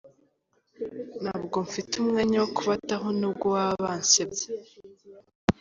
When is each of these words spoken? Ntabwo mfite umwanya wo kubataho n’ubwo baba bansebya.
Ntabwo 1.21 1.55
mfite 1.67 1.91
umwanya 2.01 2.37
wo 2.41 2.49
kubataho 2.55 3.07
n’ubwo 3.19 3.45
baba 3.55 3.75
bansebya. 3.85 4.47